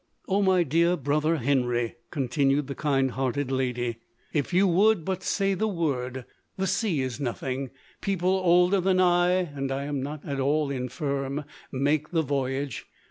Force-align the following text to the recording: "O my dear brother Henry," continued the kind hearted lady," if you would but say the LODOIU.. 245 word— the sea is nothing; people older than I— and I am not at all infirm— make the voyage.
"O 0.27 0.41
my 0.41 0.63
dear 0.63 0.97
brother 0.97 1.35
Henry," 1.37 1.95
continued 2.09 2.65
the 2.65 2.73
kind 2.73 3.11
hearted 3.11 3.51
lady," 3.51 3.97
if 4.33 4.51
you 4.51 4.65
would 4.65 5.05
but 5.05 5.21
say 5.21 5.53
the 5.53 5.67
LODOIU.. 5.67 5.77
245 5.93 6.15
word— 6.17 6.25
the 6.57 6.65
sea 6.65 7.01
is 7.01 7.19
nothing; 7.19 7.69
people 8.01 8.31
older 8.43 8.81
than 8.81 8.99
I— 8.99 9.31
and 9.55 9.71
I 9.71 9.83
am 9.83 10.01
not 10.01 10.25
at 10.25 10.39
all 10.39 10.71
infirm— 10.71 11.43
make 11.71 12.09
the 12.09 12.23
voyage. 12.23 12.87